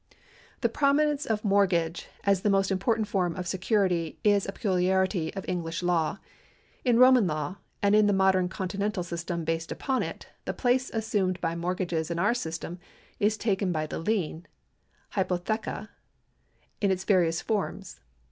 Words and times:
The 0.61 0.67
prominence 0.67 1.27
of 1.27 1.45
mortgage 1.45 2.07
as 2.23 2.41
the 2.41 2.49
most 2.49 2.71
important 2.71 3.07
form 3.07 3.35
of 3.35 3.45
security 3.47 4.17
is 4.23 4.47
a 4.47 4.51
peculiarity 4.51 5.31
of 5.35 5.45
English 5.47 5.83
law. 5.83 6.17
In 6.83 6.97
Roman 6.97 7.27
law, 7.27 7.57
and 7.83 7.93
in 7.93 8.07
the 8.07 8.11
modern 8.11 8.49
Continental 8.49 9.03
systems 9.03 9.45
based 9.45 9.71
upon 9.71 10.01
it, 10.01 10.25
the 10.45 10.55
place 10.55 10.89
assumed 10.89 11.39
by 11.39 11.53
mortgages 11.53 12.09
in 12.09 12.17
our 12.17 12.33
system 12.33 12.79
is 13.19 13.37
taken 13.37 13.71
by 13.71 13.85
the 13.85 13.99
lien 13.99 14.47
{hypotheca) 15.13 15.89
in 16.81 16.89
its 16.89 17.03
various 17.03 17.39
forms. 17.43 17.99